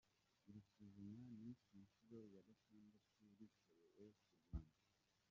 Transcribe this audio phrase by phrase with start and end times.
[0.49, 4.79] Iri suzuma ni ku nshuro ya gatandatu rikorewe ku Rwanda.